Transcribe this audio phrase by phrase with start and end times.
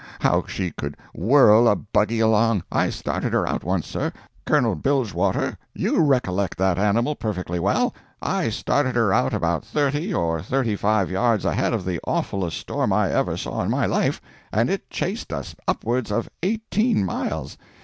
[0.19, 2.63] How she could whirl a buggy along!
[2.71, 9.13] I started her out once, sir—Colonel Bilgewater, you recollect that animal perfectly well—I started her
[9.13, 13.61] out about thirty or thirty five yards ahead of the awfullest storm I ever saw
[13.61, 14.19] in my life,
[14.51, 17.57] and it chased us upwards of eighteen miles!